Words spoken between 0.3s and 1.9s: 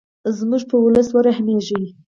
زموږ په ولس ورحمیږې.